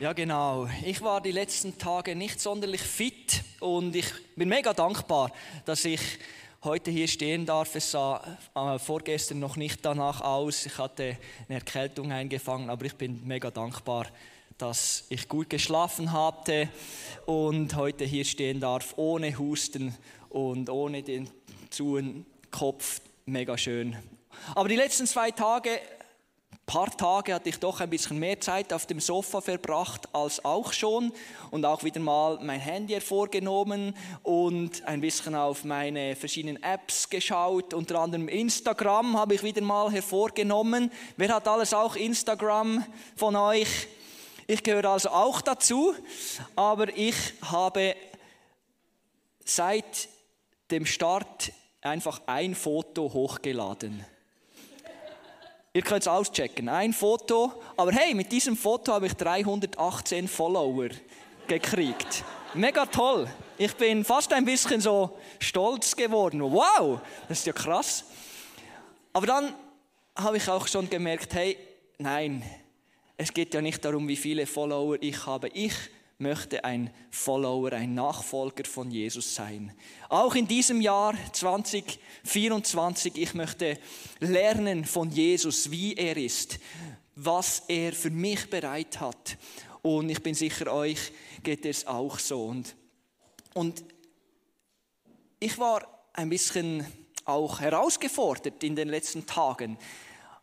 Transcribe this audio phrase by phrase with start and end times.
[0.00, 0.68] Ja, genau.
[0.84, 5.32] Ich war die letzten Tage nicht sonderlich fit und ich bin mega dankbar,
[5.64, 6.00] dass ich
[6.62, 7.74] heute hier stehen darf.
[7.74, 8.22] Es sah
[8.54, 10.66] äh, vorgestern noch nicht danach aus.
[10.66, 11.16] Ich hatte
[11.48, 14.06] eine Erkältung eingefangen, aber ich bin mega dankbar,
[14.56, 16.68] dass ich gut geschlafen hatte
[17.26, 19.96] und heute hier stehen darf, ohne Husten
[20.28, 21.28] und ohne den
[21.70, 23.00] zuen Kopf.
[23.26, 23.96] Mega schön.
[24.54, 25.80] Aber die letzten zwei Tage
[26.68, 30.74] paar Tage hatte ich doch ein bisschen mehr Zeit auf dem Sofa verbracht als auch
[30.74, 31.12] schon
[31.50, 37.72] und auch wieder mal mein Handy hervorgenommen und ein bisschen auf meine verschiedenen Apps geschaut.
[37.72, 40.92] Unter anderem Instagram habe ich wieder mal hervorgenommen.
[41.16, 42.84] Wer hat alles auch Instagram
[43.16, 43.88] von euch?
[44.46, 45.94] Ich gehöre also auch dazu,
[46.54, 47.16] aber ich
[47.50, 47.96] habe
[49.42, 50.10] seit
[50.70, 54.04] dem Start einfach ein Foto hochgeladen.
[55.72, 56.68] Ihr könnt es auschecken.
[56.68, 57.52] Ein Foto.
[57.76, 60.88] Aber hey, mit diesem Foto habe ich 318 Follower
[61.46, 62.24] gekriegt.
[62.54, 63.28] Mega toll.
[63.58, 66.40] Ich bin fast ein bisschen so stolz geworden.
[66.40, 68.04] Wow, das ist ja krass.
[69.12, 69.54] Aber dann
[70.16, 71.58] habe ich auch schon gemerkt, hey,
[71.98, 72.42] nein,
[73.16, 75.48] es geht ja nicht darum, wie viele Follower ich habe.
[75.48, 75.74] Ich
[76.18, 79.72] möchte ein Follower, ein Nachfolger von Jesus sein.
[80.08, 83.78] Auch in diesem Jahr 2024, ich möchte
[84.18, 86.58] lernen von Jesus, wie er ist,
[87.14, 89.38] was er für mich bereit hat.
[89.82, 91.12] Und ich bin sicher, euch
[91.44, 92.46] geht es auch so.
[92.46, 92.74] Und,
[93.54, 93.84] und
[95.38, 96.84] ich war ein bisschen
[97.24, 99.78] auch herausgefordert in den letzten Tagen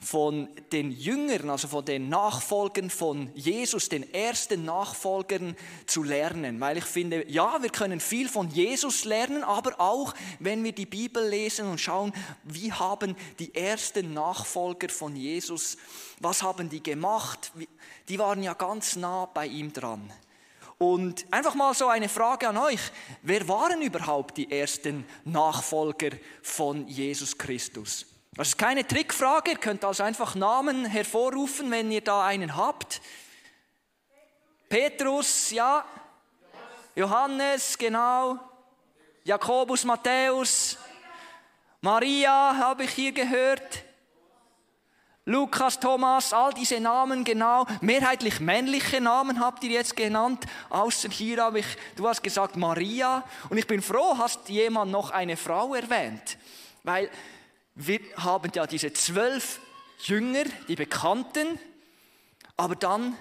[0.06, 6.60] von den Jüngern, also von den Nachfolgern von Jesus, den ersten Nachfolgern zu lernen.
[6.60, 10.86] Weil ich finde, ja, wir können viel von Jesus lernen, aber auch, wenn wir die
[10.86, 15.76] Bibel lesen und schauen, wie haben die ersten Nachfolger von Jesus,
[16.20, 17.52] was haben die gemacht?
[18.08, 20.14] Die waren ja ganz nah bei ihm dran.
[20.78, 22.92] Und einfach mal so eine Frage an euch.
[23.24, 26.12] Wer waren überhaupt die ersten Nachfolger
[26.44, 28.06] von Jesus Christus?
[28.38, 33.02] Das ist keine Trickfrage, ihr könnt also einfach Namen hervorrufen, wenn ihr da einen habt.
[34.68, 35.86] Petrus, ja.
[36.96, 38.38] Johannes, genau.
[39.24, 40.78] Jakobus, Matthäus.
[41.80, 43.84] Maria habe ich hier gehört.
[45.24, 51.42] Lukas, Thomas, all diese Namen genau, mehrheitlich männliche Namen habt ihr jetzt genannt, außer hier
[51.42, 51.66] habe ich,
[51.96, 56.38] du hast gesagt Maria und ich bin froh, hast jemand noch eine Frau erwähnt,
[56.84, 57.10] weil
[57.76, 59.60] wir haben ja diese zwölf
[60.00, 61.60] Jünger, die Bekannten,
[62.58, 63.18] aber dann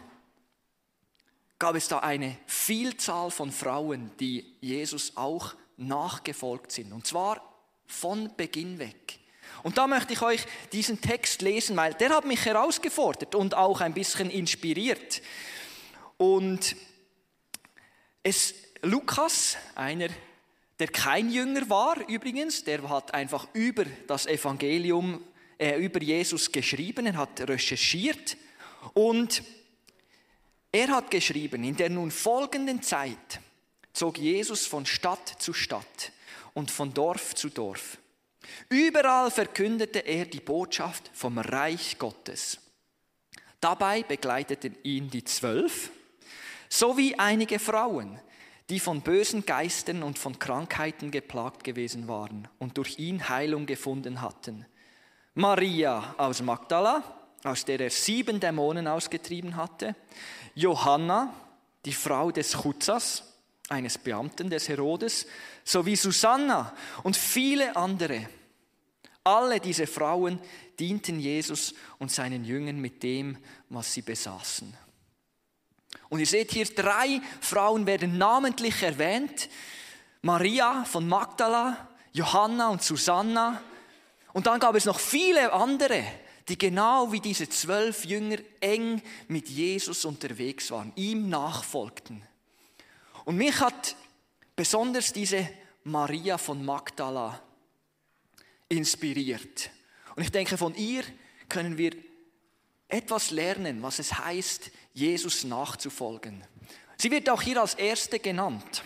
[1.58, 6.92] gab es da eine Vielzahl von Frauen, die Jesus auch nachgefolgt sind.
[6.92, 7.42] Und zwar
[7.86, 9.18] von Beginn weg.
[9.62, 13.80] Und da möchte ich euch diesen Text lesen, weil der hat mich herausgefordert und auch
[13.80, 15.22] ein bisschen inspiriert.
[16.16, 16.76] Und
[18.22, 20.08] es, Lukas, einer
[20.84, 25.24] der kein Jünger war übrigens, der hat einfach über das Evangelium,
[25.56, 28.36] äh, über Jesus geschrieben, er hat recherchiert
[28.92, 29.42] und
[30.70, 33.40] er hat geschrieben, in der nun folgenden Zeit
[33.94, 36.12] zog Jesus von Stadt zu Stadt
[36.52, 37.96] und von Dorf zu Dorf.
[38.68, 42.58] Überall verkündete er die Botschaft vom Reich Gottes.
[43.58, 45.88] Dabei begleiteten ihn die Zwölf
[46.68, 48.20] sowie einige Frauen,
[48.70, 54.20] die von bösen Geistern und von Krankheiten geplagt gewesen waren und durch ihn Heilung gefunden
[54.22, 54.66] hatten.
[55.34, 57.02] Maria aus Magdala,
[57.42, 59.94] aus der er sieben Dämonen ausgetrieben hatte,
[60.54, 61.34] Johanna,
[61.84, 63.34] die Frau des Chutzas,
[63.68, 65.26] eines Beamten des Herodes,
[65.64, 68.28] sowie Susanna und viele andere.
[69.24, 70.38] Alle diese Frauen
[70.78, 73.38] dienten Jesus und seinen Jüngern mit dem,
[73.68, 74.74] was sie besaßen.
[76.08, 79.48] Und ihr seht hier, drei Frauen werden namentlich erwähnt.
[80.22, 83.60] Maria von Magdala, Johanna und Susanna.
[84.32, 86.04] Und dann gab es noch viele andere,
[86.48, 92.22] die genau wie diese zwölf Jünger eng mit Jesus unterwegs waren, ihm nachfolgten.
[93.24, 93.96] Und mich hat
[94.54, 95.48] besonders diese
[95.84, 97.40] Maria von Magdala
[98.68, 99.70] inspiriert.
[100.16, 101.02] Und ich denke, von ihr
[101.48, 101.92] können wir
[102.88, 106.44] etwas lernen, was es heißt, Jesus nachzufolgen.
[106.96, 108.82] Sie wird auch hier als Erste genannt.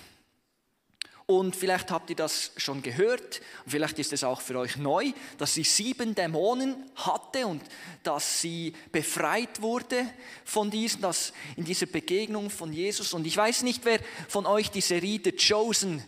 [1.31, 5.53] Und vielleicht habt ihr das schon gehört, vielleicht ist es auch für euch neu, dass
[5.53, 7.61] sie sieben Dämonen hatte und
[8.03, 10.07] dass sie befreit wurde
[10.47, 13.13] von diesen, dass in dieser Begegnung von Jesus.
[13.13, 16.03] Und ich weiß nicht, wer von euch die Serie The Chosen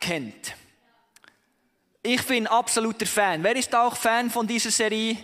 [0.00, 0.56] kennt.
[2.02, 3.44] Ich bin absoluter Fan.
[3.44, 5.16] Wer ist auch Fan von dieser Serie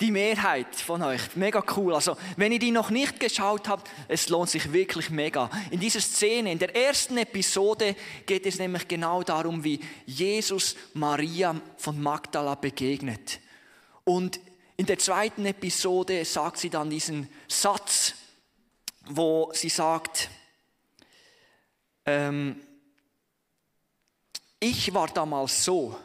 [0.00, 1.34] die Mehrheit von euch.
[1.34, 1.94] Mega cool.
[1.94, 5.50] Also, wenn ihr die noch nicht geschaut habt, es lohnt sich wirklich mega.
[5.70, 7.96] In dieser Szene, in der ersten Episode,
[8.26, 13.40] geht es nämlich genau darum, wie Jesus Maria von Magdala begegnet.
[14.04, 14.40] Und
[14.76, 18.14] in der zweiten Episode sagt sie dann diesen Satz,
[19.06, 20.30] wo sie sagt,
[22.06, 22.60] ähm,
[24.60, 25.98] ich war damals so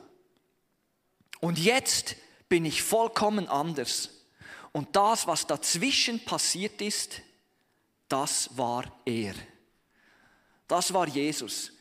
[1.40, 2.16] und jetzt
[2.54, 4.12] bin ich vollkommen anders.
[4.74, 7.20] Und das, was dazwischen passiert ist,
[8.08, 9.34] das war er.
[10.68, 11.72] Das war Jesus.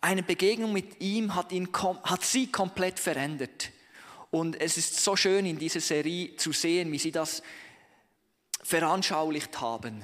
[0.00, 3.72] Eine Begegnung mit ihm hat, ihn, hat sie komplett verändert.
[4.30, 7.42] Und es ist so schön in dieser Serie zu sehen, wie sie das
[8.62, 10.02] veranschaulicht haben.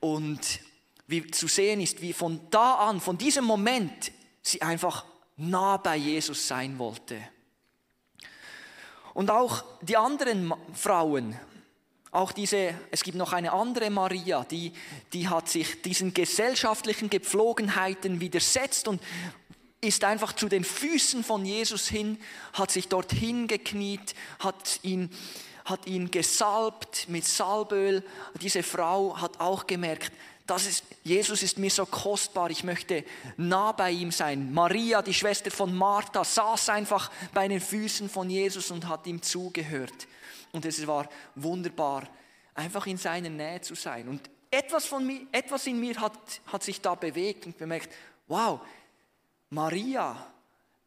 [0.00, 0.60] Und
[1.06, 5.06] wie zu sehen ist, wie von da an, von diesem Moment, sie einfach
[5.38, 7.22] nah bei Jesus sein wollte.
[9.14, 11.38] Und auch die anderen Frauen,
[12.10, 14.72] auch diese, es gibt noch eine andere Maria, die,
[15.12, 19.00] die hat sich diesen gesellschaftlichen Gepflogenheiten widersetzt und
[19.80, 22.18] ist einfach zu den Füßen von Jesus hin,
[22.52, 25.10] hat sich dort hingekniet, hat ihn,
[25.64, 28.04] hat ihn gesalbt mit Salböl.
[28.40, 30.12] Diese Frau hat auch gemerkt,
[30.46, 33.04] das ist, Jesus ist mir so kostbar, ich möchte
[33.36, 34.52] nah bei ihm sein.
[34.52, 39.22] Maria, die Schwester von Martha, saß einfach bei den Füßen von Jesus und hat ihm
[39.22, 40.08] zugehört.
[40.50, 42.08] Und es war wunderbar,
[42.54, 44.08] einfach in seiner Nähe zu sein.
[44.08, 47.90] Und etwas, von mir, etwas in mir hat, hat sich da bewegt und bemerkt,
[48.26, 48.60] wow,
[49.50, 50.26] Maria,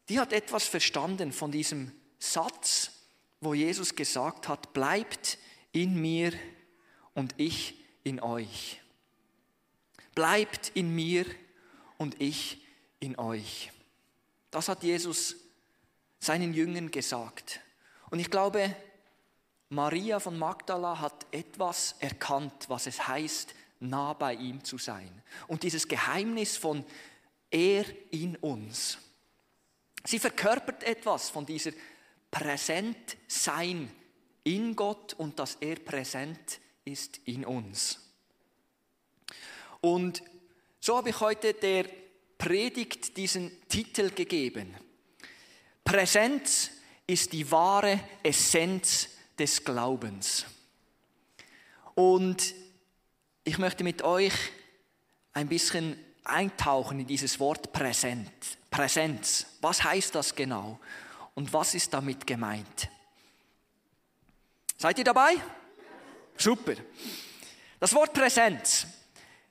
[0.08, 2.92] die hat etwas verstanden von diesem Satz,
[3.40, 5.38] wo Jesus gesagt hat, bleibt
[5.72, 6.32] in mir
[7.14, 7.74] und ich
[8.04, 8.80] in euch
[10.16, 11.26] bleibt in mir
[11.98, 12.66] und ich
[12.98, 13.70] in euch.
[14.50, 15.36] Das hat Jesus
[16.18, 17.60] seinen Jüngern gesagt.
[18.10, 18.74] Und ich glaube,
[19.68, 25.22] Maria von Magdala hat etwas erkannt, was es heißt, nah bei ihm zu sein.
[25.46, 26.84] Und dieses Geheimnis von
[27.50, 28.98] er in uns.
[30.04, 31.72] Sie verkörpert etwas von dieser
[32.30, 33.90] Präsentsein
[34.44, 38.05] in Gott und dass er präsent ist in uns.
[39.80, 40.22] Und
[40.80, 41.86] so habe ich heute der
[42.38, 44.74] Predigt diesen Titel gegeben.
[45.84, 46.70] Präsenz
[47.06, 49.08] ist die wahre Essenz
[49.38, 50.44] des Glaubens.
[51.94, 52.54] Und
[53.44, 54.34] ich möchte mit euch
[55.32, 58.32] ein bisschen eintauchen in dieses Wort Präsent,
[58.70, 59.46] Präsenz.
[59.60, 60.78] Was heißt das genau?
[61.34, 62.88] Und was ist damit gemeint?
[64.76, 65.36] Seid ihr dabei?
[66.36, 66.74] Super.
[67.78, 68.86] Das Wort Präsenz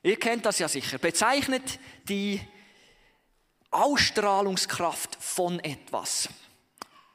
[0.06, 1.00] Ihr kennt das ja sicher.
[1.00, 2.40] Bezeichnet die
[3.72, 6.30] Ausstrahlungskraft von etwas.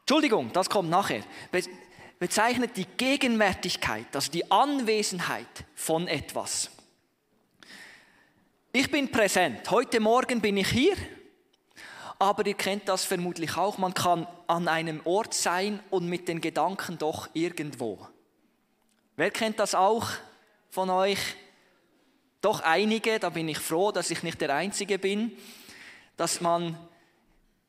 [0.00, 1.22] Entschuldigung, das kommt nachher.
[1.52, 1.62] Be
[2.18, 5.46] bezeichnet die Gegenwärtigkeit, also die Anwesenheit
[5.76, 6.68] von etwas.
[8.72, 9.70] Ich bin präsent.
[9.70, 10.96] Heute Morgen bin ich hier,
[12.18, 13.78] aber ihr kennt das vermutlich auch.
[13.78, 18.06] Man kann an einem Ort sein und mit den Gedanken doch irgendwo.
[19.14, 20.08] Wer kennt das auch
[20.70, 21.20] von euch?
[22.40, 25.36] Doch einige, da bin ich froh, dass ich nicht der Einzige bin,
[26.16, 26.78] dass man,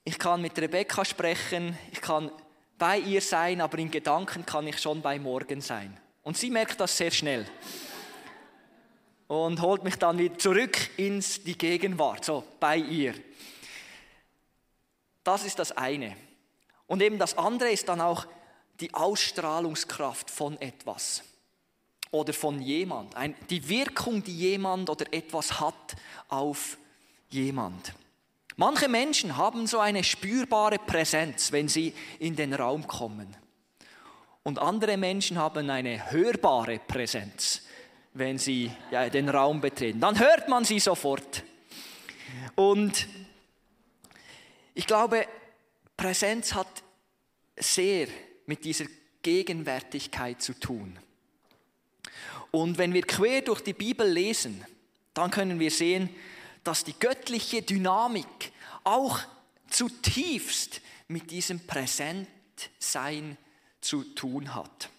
[0.06, 2.32] ich kann mit Rebecca sprechen, ich kann
[2.78, 5.98] bei ihr sein, aber in Gedanken kann ich schon bei Morgen sein.
[6.24, 7.46] Und sie merkt das sehr schnell
[9.28, 13.13] und holt mich dann wieder zurück ins die Gegenwart, so bei ihr.
[15.24, 16.16] Das ist das eine.
[16.88, 18.25] Und eben das andere ist dann auch
[18.80, 21.24] die Ausstrahlungskraft von etwas
[22.12, 23.15] oder von jemand.
[23.15, 25.96] Ein, die Wirkung, die jemand oder etwas hat
[26.27, 26.77] auf
[27.30, 27.94] jemand.
[28.58, 33.36] Manche Menschen haben so eine spürbare Präsenz, wenn sie in den Raum kommen.
[34.44, 37.62] Und andere Menschen haben eine hörbare Präsenz,
[38.13, 40.00] wenn sie ja, den Raum betreten.
[40.00, 41.44] Dann hört man sie sofort.
[42.56, 43.08] Und
[44.74, 45.25] ich glaube,
[45.96, 46.84] Präsenz hat
[47.56, 48.08] sehr
[48.46, 48.86] mit dieser
[49.22, 50.98] Gegenwärtigkeit zu tun.
[52.51, 54.65] Und wenn wir quer durch die Bibel lesen,
[55.13, 56.10] dann können wir sehen,
[56.63, 58.51] dass die göttliche Dynamik
[58.84, 59.20] auch
[59.70, 63.38] zutiefst mit diesem Präsentsein
[63.79, 64.89] zu tun hat.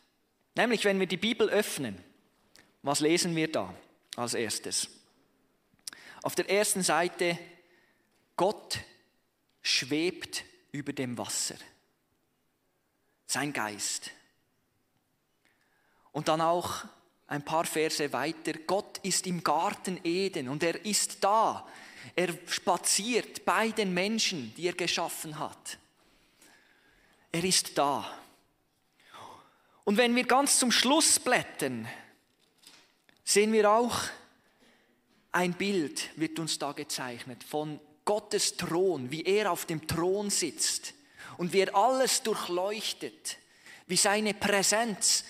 [0.55, 2.03] Nämlich, wenn wir die Bibel öffnen,
[2.83, 3.73] was lesen wir da
[4.17, 4.89] als erstes?
[6.23, 7.39] Auf der ersten Seite,
[8.37, 8.81] Gott
[9.63, 11.57] schwebt über dem Wasser.
[13.27, 14.11] Sein Geist.
[16.13, 16.85] Und dann auch
[17.33, 21.67] ein paar Verse weiter, Gott ist im Garten Eden und er ist da.
[22.15, 25.79] Er spaziert bei den Menschen, die er geschaffen hat.
[27.33, 28.07] Er ist da.
[29.85, 31.89] Und wenn wir ganz zum Schluss blättern,
[33.25, 33.99] sehen wir auch,
[35.33, 40.93] ein Bild wird uns da gezeichnet von Gottes Thron, wie er auf dem Thron sitzt
[41.39, 43.39] und wie er alles durchleuchtet,
[43.87, 45.25] wie seine Präsenz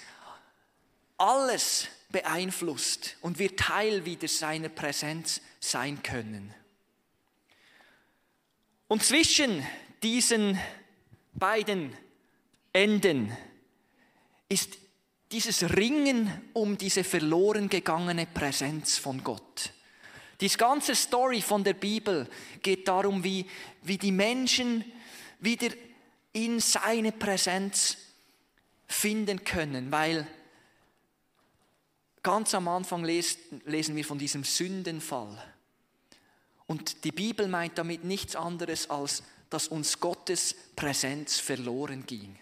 [1.23, 6.53] alles beeinflusst und wir Teil wieder seiner Präsenz sein können.
[8.89, 9.65] Und zwischen
[10.03, 10.59] diesen
[11.33, 11.97] beiden
[12.73, 13.35] Enden
[14.49, 14.77] ist
[15.31, 19.73] dieses Ringen um diese verloren gegangene Präsenz von Gott.
[20.41, 22.29] Die ganze Story von der Bibel
[22.63, 23.47] geht darum, wie,
[23.83, 24.85] wie die Menschen
[25.39, 25.69] wieder
[26.33, 27.97] in seine Präsenz
[28.89, 30.27] finden können, weil
[32.23, 35.37] ganz am Anfang lesen wir von diesem Sündenfall.
[36.67, 42.39] Und die Bibel meint damit nichts anderes, als dass uns Gottes Präsenz verloren ging.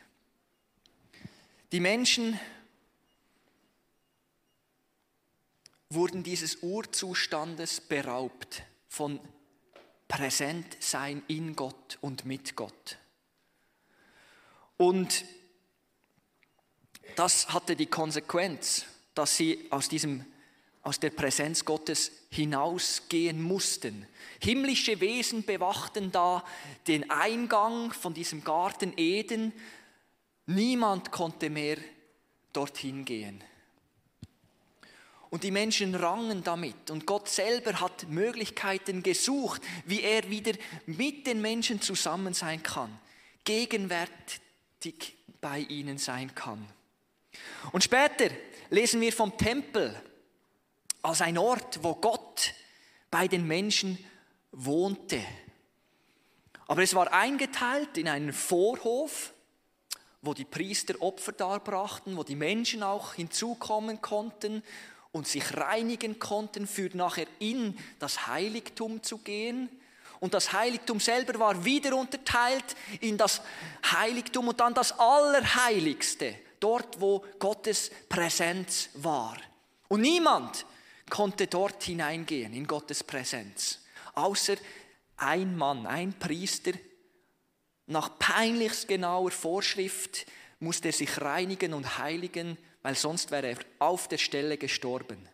[1.72, 2.38] Die Menschen
[5.88, 9.18] wurden dieses Urzustandes beraubt von
[10.06, 12.98] Präsentsein in Gott und mit Gott.
[14.76, 15.24] Und
[17.16, 18.86] das hatte die Konsequenz,
[19.20, 20.24] dass sie aus, diesem,
[20.82, 24.06] aus der Präsenz Gottes hinausgehen mussten.
[24.40, 26.42] Himmlische Wesen bewachten da
[26.86, 29.52] den Eingang von diesem Garten Eden.
[30.46, 31.76] Niemand konnte mehr
[32.54, 33.44] dorthin gehen.
[35.28, 36.90] Und die Menschen rangen damit.
[36.90, 40.52] Und Gott selber hat Möglichkeiten gesucht, wie er wieder
[40.86, 42.98] mit den Menschen zusammen sein kann,
[43.44, 46.66] gegenwärtig bei ihnen sein kann.
[47.72, 48.30] Und später
[48.70, 49.94] lesen wir vom Tempel
[51.02, 52.54] als ein Ort, wo Gott
[53.10, 53.98] bei den Menschen
[54.52, 55.20] wohnte.
[56.66, 59.32] Aber es war eingeteilt in einen Vorhof,
[60.22, 64.62] wo die Priester Opfer darbrachten, wo die Menschen auch hinzukommen konnten
[65.12, 69.68] und sich reinigen konnten, für nachher in das Heiligtum zu gehen.
[70.20, 73.40] Und das Heiligtum selber war wieder unterteilt in das
[73.90, 79.36] Heiligtum und dann das Allerheiligste, dort wo Gottes Präsenz war.
[79.88, 80.64] Und niemand
[81.08, 83.80] konnte dort hineingehen in Gottes Präsenz,
[84.14, 84.56] außer
[85.16, 86.72] ein Mann, ein Priester.
[87.86, 90.26] Nach peinlichst genauer Vorschrift
[90.60, 95.28] musste er sich reinigen und heiligen weil sonst wäre er auf der Stelle gestorben.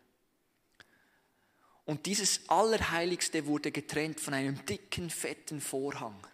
[1.84, 6.26] Und dieses Allerheiligste wurde getrennt von einem dicken, fetten Vorhang.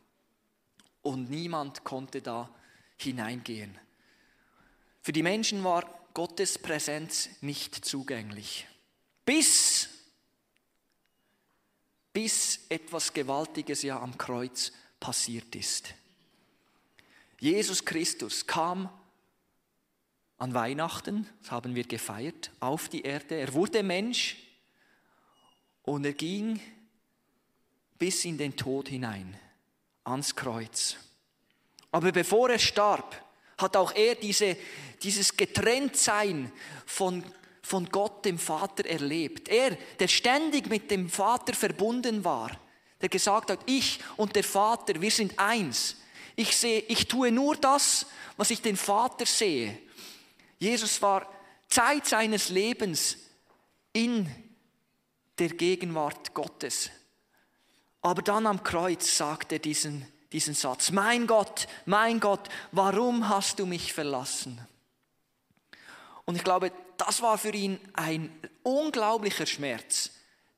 [1.03, 2.49] Und niemand konnte da
[2.97, 3.79] hineingehen.
[5.03, 8.69] Für die Menschen war Gottes Präsenz nicht zugänglich.
[9.25, 9.89] Bis,
[12.13, 15.95] bis etwas Gewaltiges ja am Kreuz passiert ist.
[17.41, 18.89] Jesus Christus kam
[20.39, 23.35] an Weihnachten, das haben wir gefeiert, auf die Erde.
[23.35, 24.37] Er wurde Mensch
[25.83, 26.61] und er ging
[27.99, 29.37] bis in den Tod hinein,
[30.05, 30.97] ans Kreuz.
[31.91, 33.21] Aber bevor er starb,
[33.63, 34.57] hat auch er diese,
[35.03, 36.53] dieses Getrenntsein
[36.85, 37.25] von,
[37.63, 39.49] von Gott, dem Vater, erlebt.
[39.49, 42.51] Er, der ständig mit dem Vater verbunden war,
[43.01, 45.97] der gesagt hat, ich und der Vater, wir sind eins.
[46.37, 49.79] Ich, sehe, ich tue nur das, was ich den Vater sehe.
[50.59, 51.27] Jesus war
[51.69, 53.17] Zeit seines Lebens
[53.93, 54.29] in
[55.39, 56.91] der Gegenwart Gottes.
[58.01, 63.59] Aber dann am Kreuz sagt er diesen, diesen Satz, mein Gott, mein Gott, warum hast
[63.59, 64.61] du mich verlassen?
[66.25, 68.31] Und ich glaube, das war für ihn ein
[68.63, 70.11] unglaublicher Schmerz,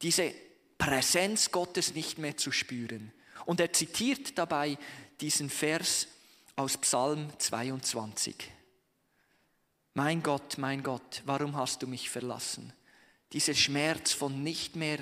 [0.03, 0.33] diese
[0.79, 3.13] Präsenz Gottes nicht mehr zu spüren.
[3.47, 4.79] Und er zitiert dabei
[5.21, 6.09] diesen Vers
[6.57, 8.37] aus Psalm 22.
[9.95, 12.73] Mein Gott, mein Gott, warum hast du mich verlassen?
[13.33, 14.99] Dieser Schmerz von nicht mehr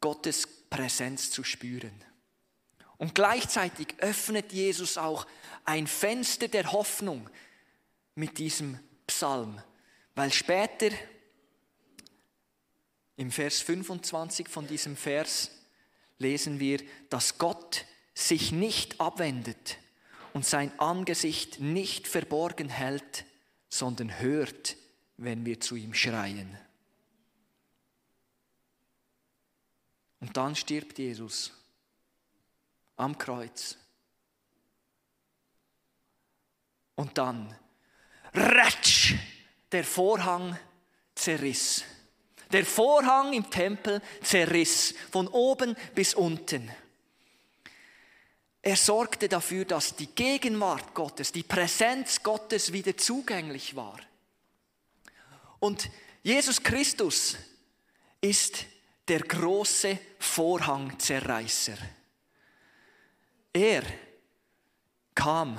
[0.00, 2.04] Gottes Präsenz zu spüren.
[2.98, 5.26] Und gleichzeitig öffnet Jesus auch
[5.64, 7.28] ein Fenster der Hoffnung
[8.14, 9.60] mit diesem Psalm,
[10.14, 10.90] weil später
[13.16, 15.50] im Vers 25 von diesem Vers
[16.18, 17.84] lesen wir, dass Gott
[18.14, 19.78] sich nicht abwendet
[20.32, 23.24] und sein Angesicht nicht verborgen hält
[23.74, 24.76] sondern hört,
[25.16, 26.56] wenn wir zu ihm schreien.
[30.20, 31.52] Und dann stirbt Jesus
[32.96, 33.76] am Kreuz.
[36.94, 37.54] Und dann,
[38.32, 39.14] ratsch,
[39.72, 40.58] der Vorhang
[41.14, 41.84] zerriss.
[42.52, 46.70] Der Vorhang im Tempel zerriss, von oben bis unten.
[48.62, 53.98] er sorgte dafür, dass die Gegenwart Gottes, die Präsenz Gottes wieder zugänglich war.
[55.58, 55.90] Und
[56.22, 57.36] Jesus Christus
[58.20, 58.64] ist
[59.08, 61.76] der große Vorhangzerreißer.
[63.54, 63.84] Er
[65.14, 65.58] kam,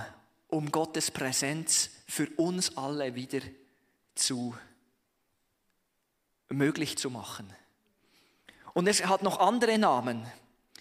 [0.49, 3.39] um Gottes Präsenz für uns alle wieder
[4.13, 4.53] zu
[6.49, 7.51] möglich zu machen.
[8.73, 10.25] Und es hat noch andere Namen.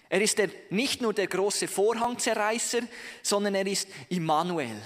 [0.08, 2.80] Er ist der, nicht nur der große Vorhangzerreißer,
[3.22, 4.76] sondern er ist Immanuel,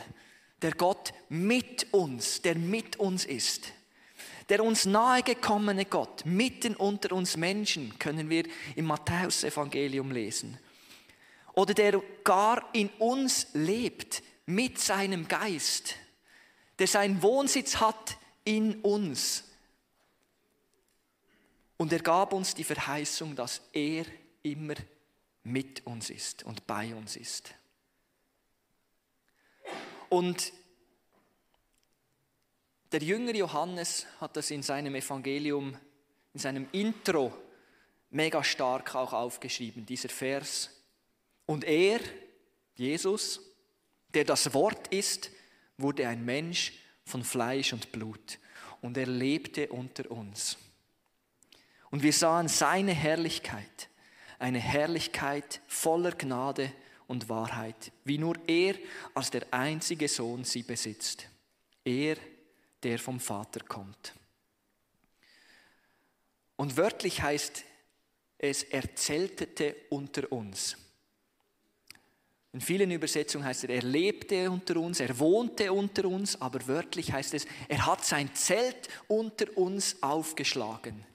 [0.63, 3.73] der Gott mit uns, der mit uns ist.
[4.49, 8.45] Der uns nahegekommene Gott, mitten unter uns Menschen, können wir
[8.77, 10.59] im Matthäusevangelium lesen.
[11.59, 15.97] Oder der gar in uns lebt, mit seinem Geist,
[16.79, 19.43] der seinen Wohnsitz hat in uns.
[21.77, 24.07] Und er gab uns die Verheißung, dass er
[24.45, 24.75] immer
[25.43, 27.53] mit uns ist und bei uns ist.
[30.11, 30.53] Und
[32.93, 35.77] der Jünger Johannes hat das in seinem Evangelium,
[36.35, 37.37] in seinem Intro
[38.11, 40.78] mega stark auch aufgeschrieben, dieser Vers.
[41.49, 42.01] Und er,
[42.75, 43.41] Jesus,
[44.13, 45.31] der das Wort ist,
[45.79, 46.75] wurde ein Mensch
[47.07, 48.39] von Fleisch und Blut
[48.83, 50.59] und er lebte unter uns.
[51.91, 53.89] Und wir sahen seine Herrlichkeit,
[54.39, 56.71] eine Herrlichkeit voller Gnade
[57.07, 58.75] und Wahrheit, wie nur er
[59.15, 61.31] als der einzige Sohn sie besitzt.
[61.83, 62.19] Er,
[62.83, 64.13] der vom Vater kommt.
[66.57, 67.65] Und wörtlich heißt
[68.37, 70.77] es, er zeltete unter uns.
[72.59, 77.13] In vielen Übersetzungen heißt es, er lebte unter uns, er wohnte unter uns, aber wörtlich
[77.13, 81.07] heißt es, er hat sein Zelt unter uns aufgeschlagen.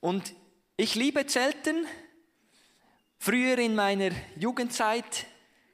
[0.00, 0.34] Und
[0.76, 1.86] ich liebe Zelten,
[3.16, 5.24] Früher in meiner Jugendzeit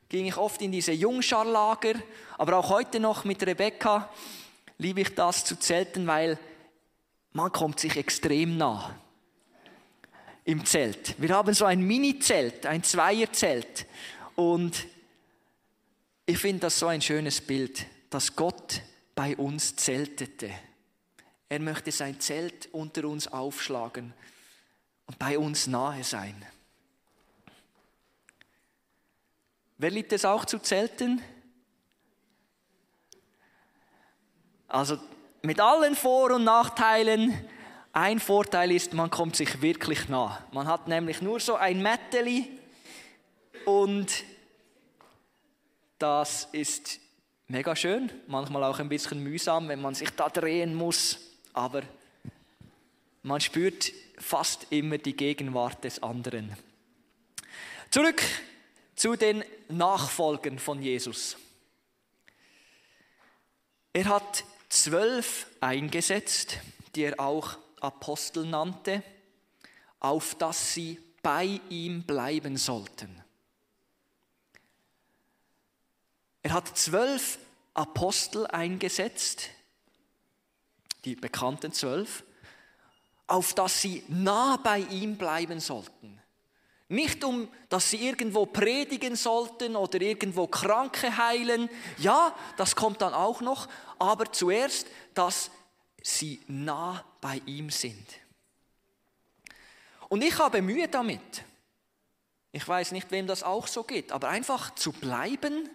[0.09, 1.95] ging ich oft in diese Jungscharlager,
[2.39, 4.09] aber auch heute noch mit Rebecca
[4.79, 6.39] liebe ich das zu zelten, weil
[7.33, 8.95] man kommt sich extrem nah
[10.45, 11.21] im Zelt.
[11.21, 13.87] Wir haben so ein Mini-Zelt, ein Zweierzelt
[14.41, 14.87] und
[16.25, 18.81] ich finde das so ein schönes Bild, dass Gott
[19.15, 20.51] bei uns zeltete.
[21.51, 24.15] Er möchte sein Zelt unter uns aufschlagen
[25.05, 26.43] und bei uns nahe sein.
[29.77, 31.21] Wer liebt es auch zu zelten?
[34.69, 34.99] Also
[35.43, 37.47] mit allen Vor- und Nachteilen.
[37.93, 40.43] Ein Vorteil ist, man kommt sich wirklich nah.
[40.53, 42.60] Man hat nämlich nur so ein Mätteli
[43.65, 44.25] und
[45.99, 47.01] das ist
[47.49, 51.19] mega schön, manchmal auch ein bisschen mühsam, wenn man sich da drehen muss,
[51.53, 51.83] aber
[53.23, 56.57] man spürt fast immer die Gegenwart des anderen.
[57.91, 58.23] Zurück
[58.95, 61.37] zu den Nachfolgen von Jesus.
[63.93, 66.59] Er hat zwölf eingesetzt,
[66.95, 69.03] die er auch Apostel nannte,
[69.99, 73.23] auf dass sie bei ihm bleiben sollten.
[76.43, 77.39] Er hat zwölf
[77.75, 79.51] Apostel eingesetzt,
[81.05, 82.25] die bekannten zwölf,
[83.27, 86.21] auf dass sie nah bei ihm bleiben sollten.
[86.89, 91.71] Nicht um, dass sie irgendwo predigen sollten oder irgendwo Kranke heilen.
[91.99, 93.69] Ja, das kommt dann auch noch.
[94.01, 95.53] Aber zuerst, dass
[96.03, 98.05] sie nah bei ihm sind.
[100.09, 101.45] Und ich habe Mühe damit.
[102.51, 105.71] Ich weiß nicht, wem das auch so geht, aber einfach zu bleiben.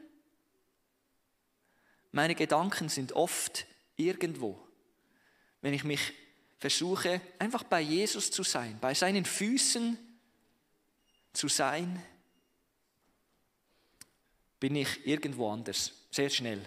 [2.15, 3.65] Meine Gedanken sind oft
[3.97, 4.57] irgendwo.
[5.59, 6.13] Wenn ich mich
[6.57, 9.97] versuche, einfach bei Jesus zu sein, bei seinen Füßen
[11.33, 12.01] zu sein,
[14.61, 16.65] bin ich irgendwo anders, sehr schnell.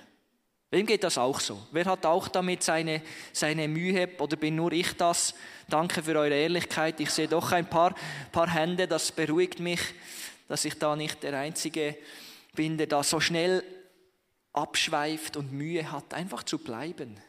[0.71, 1.67] Wem geht das auch so?
[1.73, 3.01] Wer hat auch damit seine,
[3.33, 5.35] seine Mühe oder bin nur ich das?
[5.67, 7.01] Danke für eure Ehrlichkeit.
[7.01, 7.95] Ich sehe doch ein paar,
[8.33, 9.81] paar Hände, das beruhigt mich,
[10.47, 11.97] dass ich da nicht der Einzige
[12.55, 13.65] bin, der da so schnell
[14.53, 17.21] abschweift und Mühe hat, einfach zu bleiben.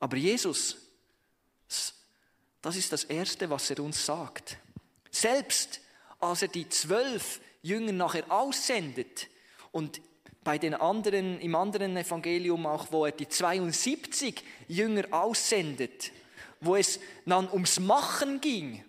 [0.00, 0.76] Aber Jesus,
[2.62, 4.58] das ist das Erste, was er uns sagt.
[5.10, 5.80] Selbst
[6.18, 9.28] als er die zwölf Jünger nachher aussendet
[9.72, 10.00] und
[10.44, 16.12] bei den anderen, im anderen Evangelium auch, wo er die 72 Jünger aussendet,
[16.60, 18.84] wo es dann ums Machen ging,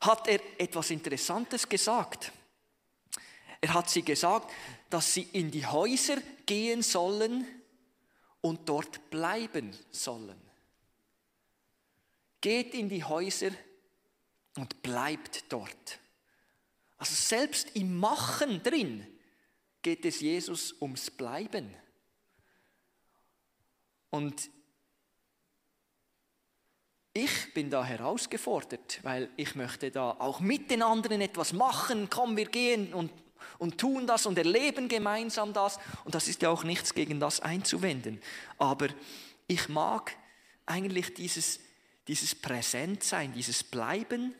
[0.00, 2.32] hat er etwas Interessantes gesagt.
[3.60, 4.52] Er hat sie gesagt,
[4.90, 7.46] dass sie in die Häuser gehen sollen
[8.40, 10.40] und dort bleiben sollen.
[12.40, 13.50] Geht in die Häuser
[14.56, 15.98] und bleibt dort.
[16.98, 19.06] Also selbst im Machen drin
[19.82, 21.74] geht es Jesus ums Bleiben.
[24.10, 24.50] Und
[27.12, 32.08] ich bin da herausgefordert, weil ich möchte da auch mit den anderen etwas machen.
[32.10, 33.12] Komm, wir gehen und,
[33.58, 35.78] und tun das und erleben gemeinsam das.
[36.04, 38.20] Und das ist ja auch nichts gegen das einzuwenden.
[38.58, 38.88] Aber
[39.46, 40.16] ich mag
[40.66, 41.60] eigentlich dieses,
[42.08, 44.34] dieses Präsentsein, dieses Bleiben.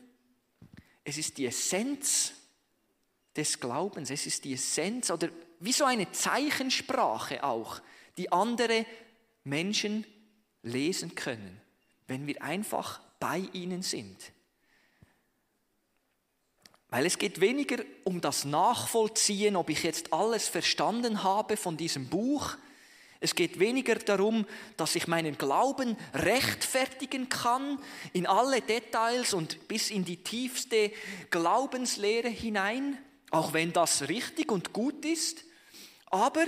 [1.03, 2.33] Es ist die Essenz
[3.35, 4.09] des Glaubens.
[4.09, 7.81] Es ist die Essenz oder wie so eine Zeichensprache auch,
[8.17, 8.85] die andere
[9.43, 10.05] Menschen
[10.63, 11.61] lesen können
[12.07, 14.17] wenn wir einfach bei ihnen sind.
[16.95, 22.07] Weil es geht weniger um das Nachvollziehen, ob ich jetzt alles verstanden habe von diesem
[22.07, 22.55] Buch.
[23.19, 24.45] Es geht weniger darum,
[24.77, 27.79] dass ich meinen Glauben rechtfertigen kann
[28.13, 30.89] in alle Details und bis in die tiefste
[31.31, 32.97] Glaubenslehre hinein,
[33.29, 35.43] auch wenn das richtig und gut ist.
[36.05, 36.45] Aber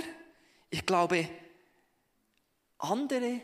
[0.70, 1.28] ich glaube,
[2.78, 3.42] andere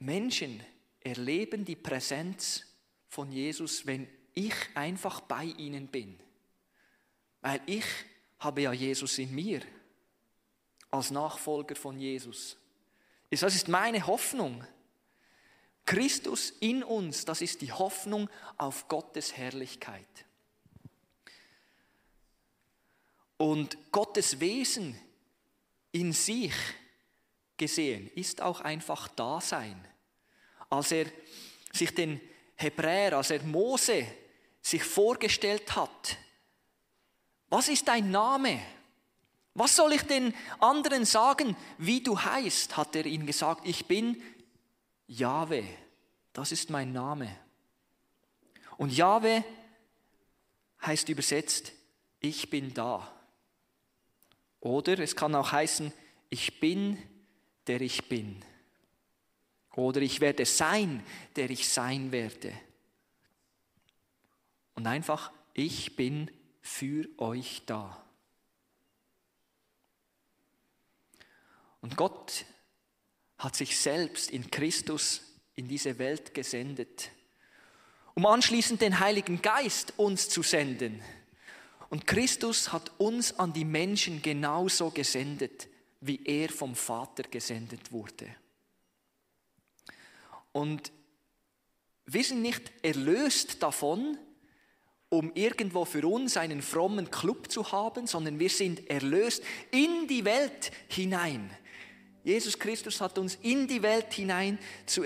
[0.00, 0.60] Menschen
[0.98, 2.66] erleben die Präsenz
[3.06, 6.18] von Jesus, wenn ich einfach bei ihnen bin.
[7.40, 7.84] Weil ich
[8.38, 9.62] habe ja Jesus in mir
[10.90, 12.56] als Nachfolger von Jesus.
[13.30, 14.64] Das ist meine Hoffnung.
[15.86, 20.06] Christus in uns, das ist die Hoffnung auf Gottes Herrlichkeit.
[23.36, 24.98] Und Gottes Wesen
[25.92, 26.54] in sich
[27.56, 29.86] gesehen ist auch einfach Dasein
[30.70, 31.06] als er
[31.72, 32.20] sich den
[32.60, 34.06] Hebräer, als er Mose
[34.60, 36.16] sich vorgestellt hat,
[37.48, 38.60] was ist dein Name?
[39.54, 42.76] Was soll ich den anderen sagen, wie du heißt?
[42.76, 44.22] hat er ihnen gesagt, ich bin
[45.06, 45.64] Jahwe,
[46.32, 47.36] das ist mein Name.
[48.76, 49.44] Und Jahwe
[50.86, 51.72] heißt übersetzt,
[52.20, 53.12] ich bin da.
[54.60, 55.92] Oder es kann auch heißen,
[56.28, 56.96] ich bin,
[57.66, 58.44] der ich bin.
[59.76, 61.04] Oder ich werde sein,
[61.36, 62.52] der ich sein werde.
[64.74, 66.30] Und einfach, ich bin
[66.60, 68.04] für euch da.
[71.80, 72.44] Und Gott
[73.38, 75.22] hat sich selbst in Christus
[75.54, 77.10] in diese Welt gesendet,
[78.14, 81.02] um anschließend den Heiligen Geist uns zu senden.
[81.88, 85.68] Und Christus hat uns an die Menschen genauso gesendet,
[86.00, 88.34] wie er vom Vater gesendet wurde.
[90.52, 90.92] Und
[92.06, 94.18] wir sind nicht erlöst davon,
[95.08, 100.24] um irgendwo für uns einen frommen Club zu haben, sondern wir sind erlöst in die
[100.24, 101.50] Welt hinein.
[102.22, 105.02] Jesus Christus hat uns in die Welt hinein zu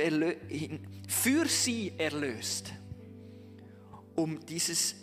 [1.09, 2.73] für sie erlöst,
[4.15, 4.97] um dieses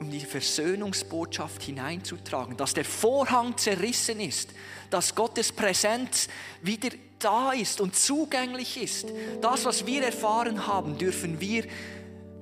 [0.00, 4.50] um die Versöhnungsbotschaft hineinzutragen, dass der Vorhang zerrissen ist,
[4.90, 6.28] dass Gottes Präsenz
[6.62, 9.08] wieder da ist und zugänglich ist.
[9.40, 11.64] Das, was wir erfahren haben, dürfen wir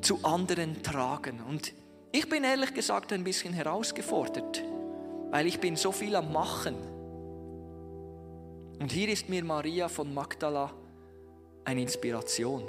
[0.01, 1.41] zu anderen tragen.
[1.49, 1.73] Und
[2.13, 4.63] ich bin ehrlich gesagt ein bisschen herausgefordert,
[5.31, 6.77] weil ich bin so viel am Machen.
[8.81, 10.73] Und hier ist mir Maria von Magdala
[11.65, 12.65] eine Inspiration.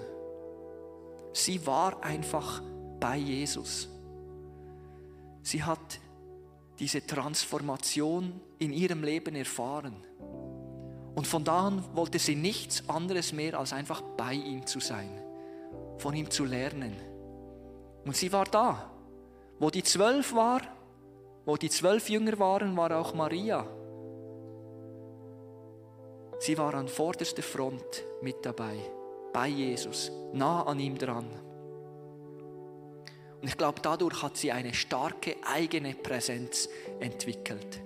[1.34, 2.62] Sie war einfach
[3.00, 3.90] bei Jesus.
[5.46, 6.00] Sie hat
[6.80, 9.96] diese Transformation in ihrem Leben erfahren.
[11.14, 15.22] Und von da an wollte sie nichts anderes mehr, als einfach bei ihm zu sein,
[16.00, 16.96] von ihm zu lernen.
[18.04, 18.90] Und sie war da.
[19.60, 20.62] Wo die zwölf war,
[21.46, 23.68] wo die zwölf Jünger waren, war auch Maria.
[26.40, 28.80] Sie war an vorderster Front mit dabei,
[29.32, 31.45] bei Jesus, nah an ihm dran.
[33.46, 36.68] Und ich glaube, dadurch hat sie eine starke eigene Präsenz
[37.00, 37.80] entwickelt.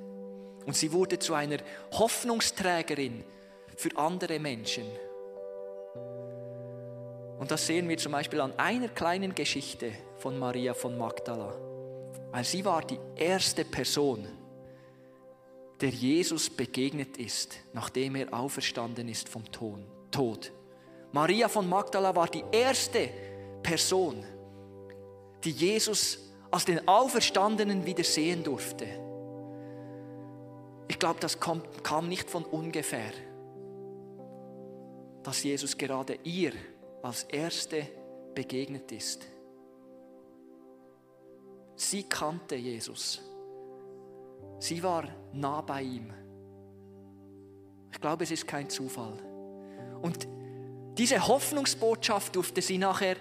[0.65, 1.58] Und sie wurde zu einer
[1.91, 3.26] Hoffnungsträgerin
[3.76, 4.86] für andere Menschen.
[7.39, 11.54] Und das sehen wir zum Beispiel an einer kleinen Geschichte von Maria von Magdala.
[12.32, 14.30] Weil sie war die erste Person,
[15.82, 20.54] der Jesus begegnet ist, nachdem er auferstanden ist vom Tod.
[21.12, 23.10] Maria von Magdala war die erste
[23.62, 24.24] Person,
[25.43, 26.19] die Jesus
[26.52, 28.86] als den Auferstandenen wieder sehen durfte.
[30.88, 33.12] Ich glaube, das kam, kam nicht von ungefähr,
[35.23, 36.54] dass Jesus gerade ihr
[37.04, 37.88] als Erste
[38.34, 39.25] begegnet ist.
[41.75, 43.21] Sie kannte Jesus.
[44.60, 46.12] Sie war nah bei ihm.
[47.91, 49.13] Ich glaube, es ist kein Zufall.
[50.02, 50.28] Und
[50.97, 53.15] diese Hoffnungsbotschaft durfte sie nachher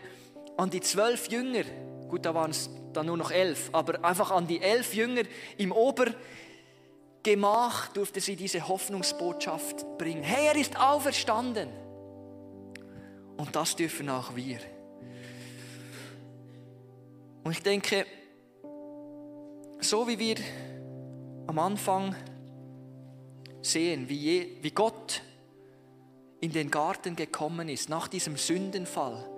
[0.56, 1.64] an die zwölf Jünger
[2.08, 5.22] Gut, da waren es dann nur noch elf, aber einfach an die elf Jünger
[5.58, 6.16] im Obergemach
[7.92, 10.22] durfte sie diese Hoffnungsbotschaft bringen.
[10.22, 11.68] Hey, er ist auferstanden.
[13.36, 14.58] Und das dürfen auch wir.
[17.44, 18.04] Und ich denke,
[19.80, 20.36] so wie wir
[21.46, 22.14] am Anfang
[23.62, 25.22] sehen, wie, Gott
[26.40, 29.37] in den Garten gekommen ist nach diesem Sündenfall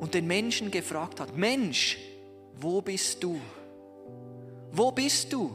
[0.00, 1.98] und den Menschen gefragt hat, Mensch,
[2.54, 3.40] wo bist du?
[4.72, 5.54] Wo bist du?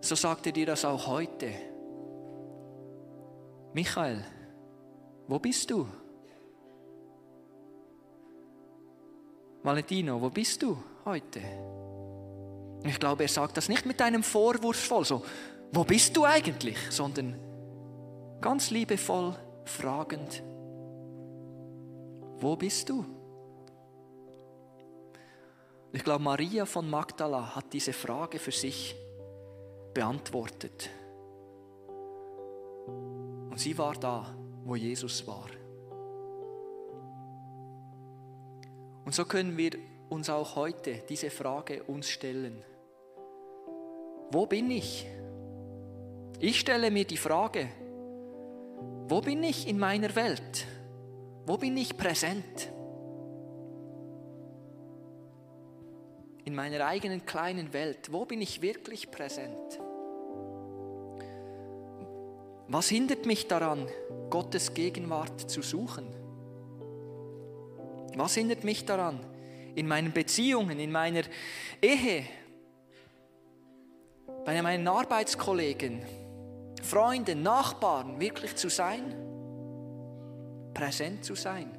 [0.00, 1.52] So sagt er dir das auch heute.
[3.72, 4.24] Michael,
[5.28, 5.86] wo bist du?
[9.62, 11.40] Valentino, wo bist du heute?
[12.84, 15.22] Ich glaube, er sagt das nicht mit einem vorwurfsvoll, so,
[15.70, 17.38] wo bist du eigentlich, sondern
[18.40, 20.42] ganz liebevoll fragend,
[22.40, 23.04] wo bist du?
[25.92, 28.94] Ich glaube, Maria von Magdala hat diese Frage für sich
[29.92, 30.88] beantwortet.
[33.50, 35.48] Und sie war da, wo Jesus war.
[39.04, 39.72] Und so können wir
[40.08, 42.62] uns auch heute diese Frage uns stellen.
[44.30, 45.08] Wo bin ich?
[46.38, 47.68] Ich stelle mir die Frage,
[49.08, 50.66] wo bin ich in meiner Welt?
[51.50, 52.70] Wo bin ich präsent?
[56.44, 59.80] In meiner eigenen kleinen Welt, wo bin ich wirklich präsent?
[62.68, 63.88] Was hindert mich daran,
[64.30, 66.06] Gottes Gegenwart zu suchen?
[68.14, 69.18] Was hindert mich daran,
[69.74, 71.22] in meinen Beziehungen, in meiner
[71.82, 72.26] Ehe,
[74.44, 76.06] bei meinen Arbeitskollegen,
[76.80, 79.29] Freunden, Nachbarn wirklich zu sein,
[80.74, 81.70] präsent zu sein.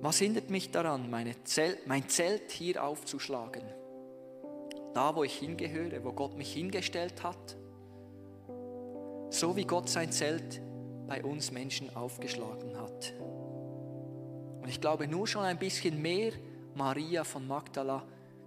[0.00, 1.10] Was hindert mich daran,
[1.44, 3.62] Zelt, mein Zelt hier aufzuschlagen?
[4.94, 7.56] Da, wo ich hingehöre, wo Gott mich hingestellt hat?
[9.30, 10.62] So wie Gott sein Zelt
[11.06, 13.14] bei uns Menschen aufgeschlagen hat.
[14.62, 16.32] Und ich glaube, nur schon ein bisschen mehr
[16.74, 18.02] Maria von Magdala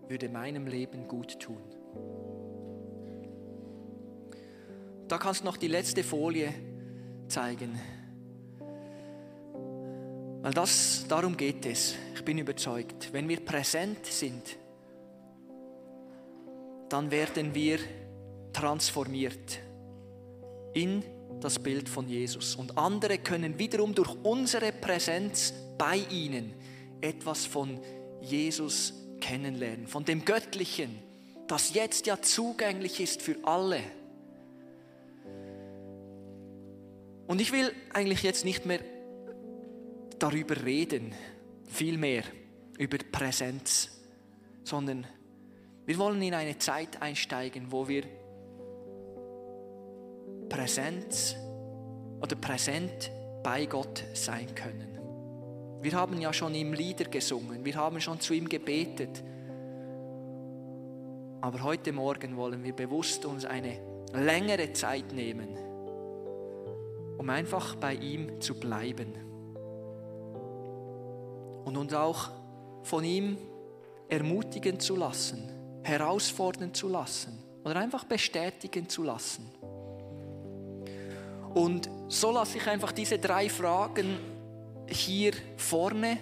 [0.07, 1.61] würde meinem Leben gut tun.
[5.07, 6.53] Da kannst du noch die letzte Folie
[7.29, 7.79] zeigen.
[10.41, 11.95] Weil das, darum geht es.
[12.15, 13.11] Ich bin überzeugt.
[13.11, 14.57] Wenn wir präsent sind,
[16.89, 17.79] dann werden wir
[18.53, 19.59] transformiert
[20.73, 21.03] in
[21.39, 22.55] das Bild von Jesus.
[22.55, 26.53] Und andere können wiederum durch unsere Präsenz bei ihnen
[27.01, 27.79] etwas von
[28.21, 30.99] Jesus kennenlernen, von dem Göttlichen,
[31.47, 33.81] das jetzt ja zugänglich ist für alle.
[37.29, 38.79] Und ich will eigentlich jetzt nicht mehr
[40.17, 41.13] darüber reden,
[41.67, 42.23] vielmehr
[42.79, 44.01] über Präsenz,
[44.63, 45.05] sondern
[45.85, 48.01] wir wollen in eine Zeit einsteigen, wo wir
[50.49, 51.35] Präsenz
[52.19, 53.11] oder präsent
[53.43, 54.97] bei Gott sein können.
[55.83, 59.23] Wir haben ja schon ihm Lieder gesungen, wir haben schon zu ihm gebetet.
[61.41, 63.79] Aber heute Morgen wollen wir bewusst uns eine
[64.13, 65.68] längere Zeit nehmen,
[67.19, 69.13] um einfach bei ihm zu bleiben.
[71.65, 72.29] Und uns auch
[72.83, 73.37] von ihm
[74.07, 75.49] ermutigen zu lassen,
[75.83, 79.51] herausfordern zu lassen oder einfach bestätigen zu lassen.
[81.53, 84.17] Und so lasse ich einfach diese drei Fragen
[84.87, 86.17] hier vorne.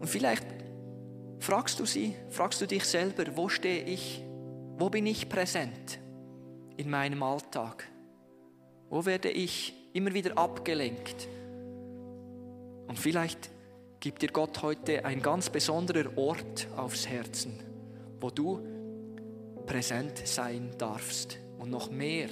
[0.00, 0.44] Und vielleicht
[1.38, 4.24] fragst du sie, fragst du dich selber, wo stehe ich,
[4.76, 6.00] wo bin ich präsent
[6.76, 7.88] in meinem Alltag,
[8.90, 11.28] wo werde ich immer wieder abgelenkt.
[12.86, 13.50] Und vielleicht
[14.00, 17.58] gibt dir Gott heute ein ganz besonderer Ort aufs Herzen,
[18.20, 18.60] wo du
[19.66, 22.28] präsent sein darfst und noch mehr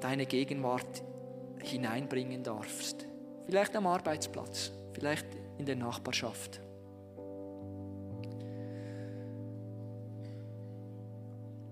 [0.00, 1.02] deine Gegenwart
[1.62, 3.06] hineinbringen darfst.
[3.46, 5.26] Vielleicht am Arbeitsplatz, vielleicht
[5.58, 6.60] in der Nachbarschaft.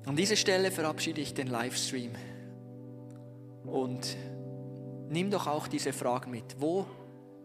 [0.06, 2.12] An dieser Stelle verabschiede ich den Livestream
[3.70, 4.16] und
[5.08, 6.56] nimm doch auch diese Frage mit.
[6.58, 6.86] Wo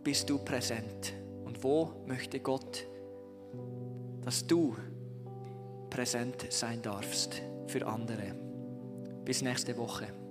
[0.04, 1.14] bist du präsent?
[1.46, 2.86] Und wo möchte Gott,
[4.22, 4.76] dass du
[5.90, 8.36] präsent sein darfst für andere?
[9.26, 10.23] Bis nächste Woche.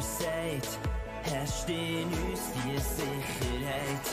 [0.00, 0.78] Versagt,
[1.24, 4.06] herrscht in uns die Sicherheit,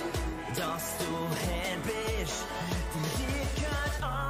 [0.55, 1.11] dass du
[1.45, 2.45] Herr bist,
[2.93, 4.26] denn dir gehört alles.